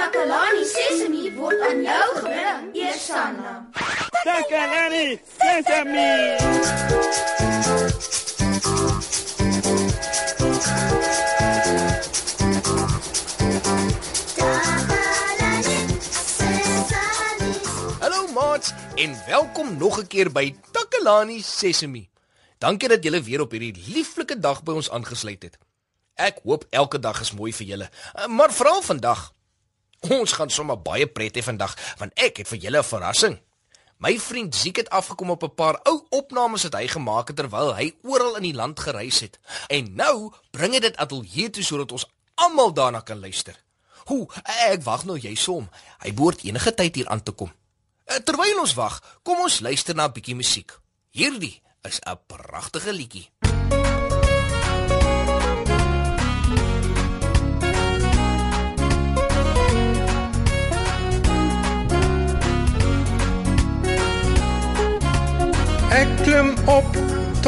[0.00, 3.50] Takalani Sesemi word aan jou gebring, Eersanna.
[4.24, 6.06] Takalani Sesame.
[18.00, 22.08] Hallo maats en welkom nog 'n keer by Takalani Sesemi.
[22.58, 25.58] Dankie dat julle weer op hierdie lieflike dag by ons aangesluit het.
[26.14, 27.90] Ek hoop elke dag is mooi vir julle,
[28.28, 29.39] maar veral vandag.
[30.08, 33.38] Ons gaan sommer baie pret hê vandag want ek het vir julle 'n verrassing.
[34.00, 37.74] My vriend Ziek het afgekom op 'n paar ou opnames wat hy gemaak het terwyl
[37.76, 39.38] hy oral in die land gereis het.
[39.68, 43.54] En nou bring hy dit ateljee toe sodat ons almal daarna kan luister.
[44.04, 45.68] Hoe, ek wag nou jy som.
[45.98, 47.52] Hy behoort enige tyd hier aan te kom.
[48.04, 50.72] Eh, Terwyl ons wag, kom ons luister na 'n bietjie musiek.
[51.10, 53.30] Hierdie is 'n pragtige liedjie.
[53.42, 53.99] Ek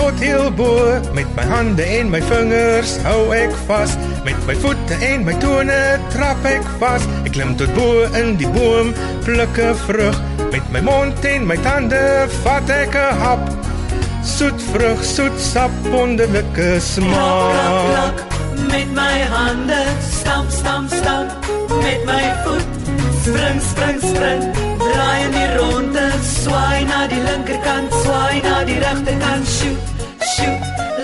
[0.03, 3.92] tot heel bo met my hande en my vingers hou ek vas
[4.27, 5.77] met my voete en my tone
[6.14, 7.86] trap ek vas ek klim tot bo
[8.19, 8.91] in die boom
[9.27, 10.19] pluk 'n vrug.
[10.50, 12.03] Met my mond en my tande
[12.42, 13.42] vat ek 'n hap.
[14.34, 17.55] Soet vrug soet sap wonderlike smaak.
[17.92, 18.19] Klak,
[18.73, 19.83] met my hande.
[20.19, 21.30] Stamp, stamp, stamp,
[21.84, 22.73] met my voet.
[23.23, 24.42] Spring, spring, spring,
[24.78, 29.80] draai in die ronde, swaai na die linkerkant, swaai na die regterkant, shoot,
[30.36, 30.62] shoot,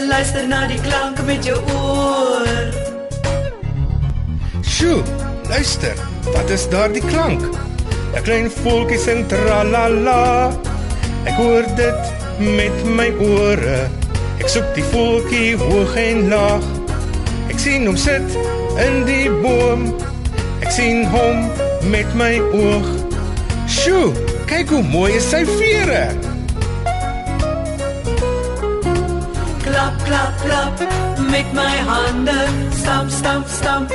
[0.09, 2.49] luister na die klanke met jou oor.
[4.69, 5.01] Sjoe,
[5.49, 5.97] luister,
[6.35, 7.41] wat is daardie klank?
[8.13, 10.53] 'n Klein voeltjie sing tralala.
[11.25, 13.81] Ek hoor dit met my ore.
[14.39, 16.65] Ek soek die voeltjie hoog en laag.
[17.49, 18.39] Ek sien hom sit
[18.85, 19.89] in die boom.
[20.61, 21.49] Ek sien hom
[21.93, 22.89] met my oog.
[23.69, 24.13] Sjoe,
[24.47, 26.09] kyk hoe mooi is sy vere.
[29.89, 30.81] Klap, klap, klap,
[31.31, 33.91] met my hande stamp, stamp, stamp,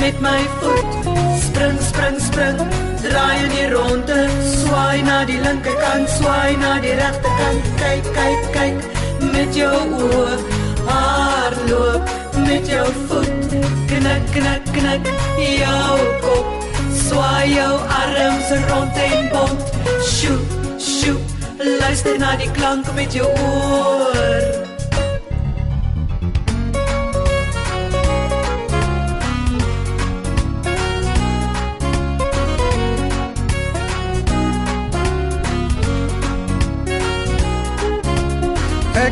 [0.00, 2.56] met my voet spring, spring, spring,
[3.04, 4.16] draai in die ronde,
[4.54, 8.88] swaai na die linkerkant, swaai na die regterkant, kyk, kyk, kyk,
[9.36, 9.70] met jou
[10.08, 10.34] oë,
[10.88, 12.10] hardloop
[12.48, 13.56] met jou voet,
[13.92, 15.12] knik, knik, knik,
[15.60, 16.68] jou kop,
[17.04, 19.72] swaai jou arms rond en bont,
[20.10, 20.42] sjoe,
[20.90, 21.20] sjoe,
[21.62, 24.45] luister na die klank met jou oor.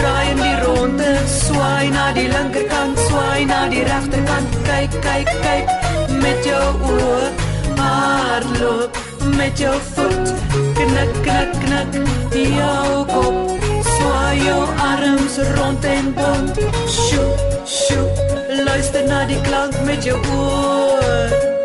[0.00, 5.72] draai in die ronde, swaai na die linkerkant, swaai na die regterkant, kyk, kyk, kyk,
[6.22, 7.28] met jou oë,
[7.80, 9.00] hardloop
[9.36, 10.34] met jou voet,
[10.80, 12.00] knik, knik, knik,
[12.56, 13.54] jou kop,
[13.92, 16.64] swaai jou arms rond en bont,
[16.96, 17.30] sjoe,
[17.76, 18.10] sjoe,
[18.64, 21.59] luister na die klank met jou oor.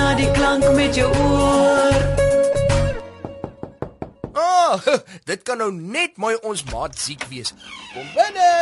[0.00, 1.96] Na die klank met jou oor.
[4.40, 4.86] Ah,
[5.30, 7.52] dit kan nou net mooi ons maat Ziek wees.
[7.92, 8.52] Kom binne.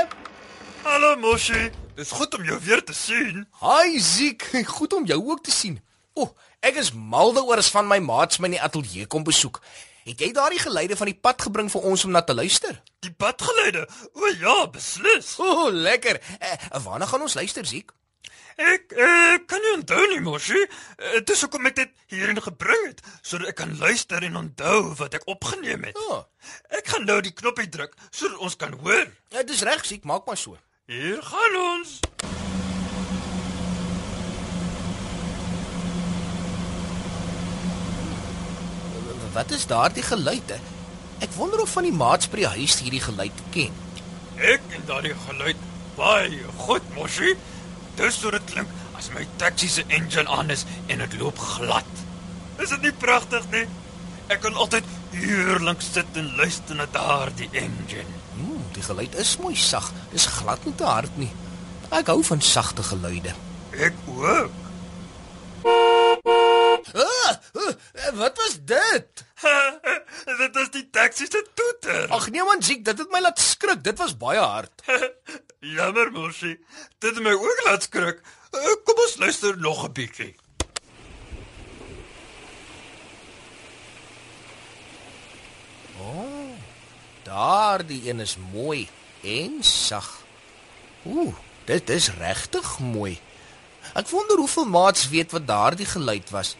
[0.86, 1.68] Hallo Moshi,
[1.98, 3.44] dis goed om jou weer te sien.
[3.62, 4.46] Hi Ziek,
[4.78, 5.78] goed om jou ook te sien.
[6.14, 9.26] O, oh, ek is mal daaroor as van my maats my in die ateljee kom
[9.26, 9.60] besoek.
[10.08, 12.80] Het jy daardie geleide van die pad gebring vir ons om na te luister?
[13.04, 13.84] Die padgeleide.
[14.16, 15.34] O ja, beslis.
[15.36, 16.18] O, oh, lekker.
[16.40, 16.56] Uh,
[16.86, 17.92] waarna gaan ons luister, Ziek?
[18.58, 20.58] Ek ek kan nie onthou nie, Moshi.
[20.98, 25.14] Eh, Dis hoekom ek dit hierin gebring het, sodat ek kan luister en onthou wat
[25.14, 25.98] ek opgeneem het.
[26.08, 26.24] Ja.
[26.80, 29.06] Ek gaan nou die knoppie druk sodat ons kan hoor.
[29.30, 30.58] Ja, dis reg, Ziek, maak maar so.
[30.90, 31.98] Hier gaan ons.
[39.32, 40.42] Wat is daardie geluid?
[40.50, 40.56] hè?
[41.18, 43.74] Ek wonder of van die maats by die huis hierdie geluid ken.
[44.38, 45.60] Ek en daardie geluid
[45.98, 47.34] baie goed, Moshi.
[47.98, 52.02] Dis hoe dit klink as my taxi se engine aan is en dit loop glad.
[52.62, 53.64] Is dit nie pragtig nie?
[54.30, 54.86] Ek kan altyd
[55.16, 58.20] hier langs sit en luister na daardie engine.
[58.36, 59.90] Hmm, die geluid is mooi sag.
[60.12, 61.30] Dis glad nie te hard nie.
[61.90, 63.34] Ek hou van sagte geluide.
[63.74, 64.64] Ek ook.
[66.94, 69.26] Ah, ah, wat was dit?
[70.38, 72.06] Dit is die taxi se toeter.
[72.14, 73.82] Ag nee man, Ziek, dit het my laat skrik.
[73.82, 74.86] Dit was baie hard.
[75.60, 76.58] Jammer, mosie.
[76.98, 78.20] Dit het my ook laat skrik.
[78.50, 80.34] Eh, Kom ons luister nog 'n bietjie.
[87.28, 88.88] Daardie een is mooi
[89.22, 90.22] en sag.
[91.02, 91.34] Ooh,
[91.64, 93.18] dit is regtig mooi.
[93.94, 96.54] Ek wonder hoeveel maats weet wat daardie geluid was.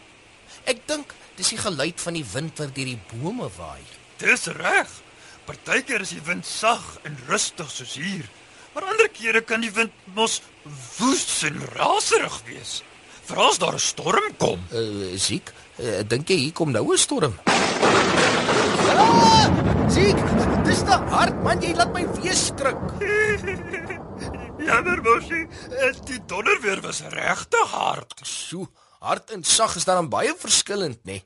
[0.69, 3.81] Ek dink dis die geluid van die wind wat deur die bome waai.
[4.21, 4.91] Dis reg.
[5.49, 8.29] Partykeer is die wind sag en rustig soos hier.
[8.73, 10.41] Maar ander kere kan die wind mos
[10.97, 12.81] woes en raserig wees.
[13.29, 14.59] Veral as daar 'n storm kom.
[14.73, 17.33] Uh, Ziek, uh, dink jy hier kom nou 'n storm?
[17.45, 17.53] Ah!
[19.89, 20.17] Ziek,
[20.65, 22.77] dis te hard man, jy laat my weer skrik.
[24.67, 25.47] Jammer, mosie.
[25.71, 28.13] Eh, Die donderweer was regtig hard.
[28.23, 28.67] So,
[28.99, 31.11] hard en sag is dan baie verskillend, nê?
[31.11, 31.23] Nee.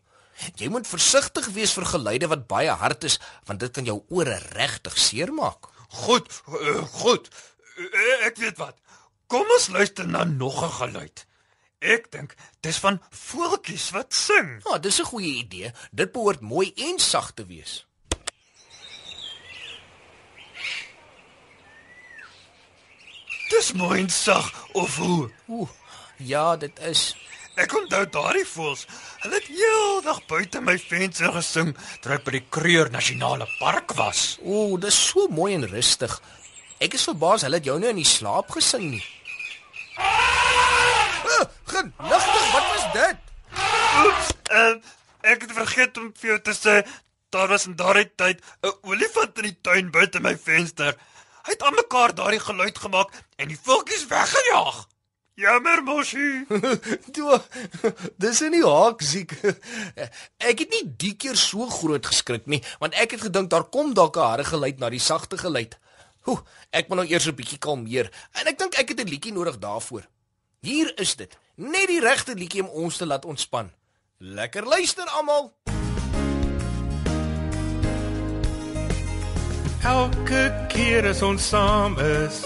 [0.56, 4.40] Jy moet versigtig wees vir geluide wat baie hard is, want dit kan jou ore
[4.56, 5.68] regtig seermaak.
[5.94, 7.30] Goed, uh, goed.
[7.78, 8.78] Uh, ek weet wat.
[9.30, 11.26] Kom ons luister na nog 'n geluid.
[11.80, 14.62] Ek dink dis van voeltjies wat sing.
[14.66, 15.72] Ja, dis 'n goeie idee.
[15.92, 17.86] Dit behoort mooi en sag te wees.
[23.50, 25.32] Dis mooi en sag of hoe?
[25.48, 25.70] Ooh,
[26.18, 27.16] ja, dit is.
[27.54, 28.88] Ek onthou daardie voels.
[29.22, 34.40] Hulle het heeldag buite my venster gesing terwyl ek by die Kruger Nasionale Park was.
[34.42, 36.16] Ooh, dis so mooi en rustig.
[36.82, 39.04] Ek is verbaas hulle het jou nou in die slaap gesing nie.
[40.02, 43.22] Ah, genigtig, wat was dit?
[44.04, 44.74] Oeps, uh,
[45.22, 46.80] ek het vergeet om vir jou te sê
[47.34, 50.98] daar was in daardie tyd 'n olifant in die tuin buite my venster.
[51.46, 54.88] Hy het aan mekaar daardie geluid gemaak en die voeltjies weggejaag.
[55.34, 56.46] Jammer, mosie.
[57.16, 57.40] Toe,
[58.22, 59.34] dis in die haak siek.
[60.38, 63.96] Ek het nie die keer so groot geskrik nie, want ek het gedink daar kom
[63.98, 65.80] dalk 'n harde geluid na die sagte geluid.
[66.30, 66.38] Hoe,
[66.70, 69.58] ek moet nou eers 'n bietjie kalmeer en ek dink ek het 'n liedjie nodig
[69.58, 70.06] daarvoor.
[70.62, 71.38] Hier is dit.
[71.56, 73.72] Net die regte liedjie om ons te laat ontspan.
[74.18, 75.54] Lekker luister almal.
[79.84, 82.46] Elke keer as ons saam is,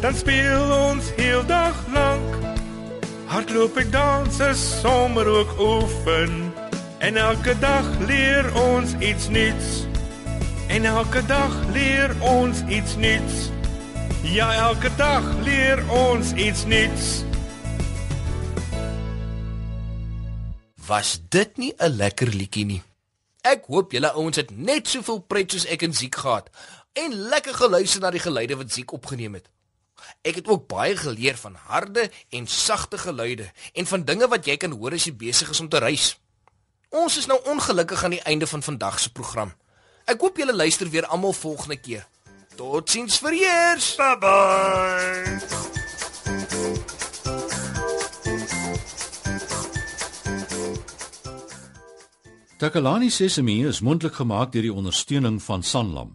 [0.00, 2.34] Dan speel ons heel dag lank.
[3.26, 6.52] Hardloop en dans is sommer ook oefen.
[6.98, 9.86] En elke dag leer ons iets nuuts.
[10.68, 13.48] En elke dag leer ons iets nuuts.
[14.22, 17.24] Ja, elke dag leer ons iets nuuts.
[20.86, 22.82] Was dit nie 'n lekker liedjie nie?
[23.40, 26.50] Ek hoop julle ouens het net soveel pret soos ek en Ziek gehad
[26.92, 29.48] en lekker geluister na die geluide wat Ziek opgeneem het.
[30.22, 34.56] Ek het ook baie geleer van harde en sagte geluide en van dinge wat jy
[34.56, 36.16] kan hoor as jy besig is om te reis.
[36.90, 39.52] Ons is nou ongelukkig aan die einde van vandag se program.
[40.06, 42.06] Ek hoop julle luister weer almal volgende keer.
[42.56, 43.94] Totsiens vir eers.
[43.96, 45.74] Bye bye.
[52.56, 56.14] Takalani Sesemi is mondelik gemaak deur die ondersteuning van Sanlam.